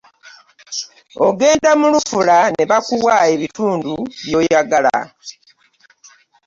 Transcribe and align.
Ogenda 1.25 1.69
mu 1.79 1.87
Lufula 1.93 2.37
n'ebakuwa 2.55 3.15
ebitundu 3.33 3.93
by'oyagala. 4.25 4.97